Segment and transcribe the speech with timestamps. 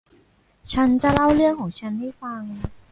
[0.71, 2.41] ฉันจะเล่าเรื่องของฉันให้ฟัง